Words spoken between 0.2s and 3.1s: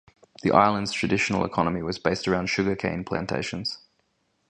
The island's traditional economy was based around sugarcane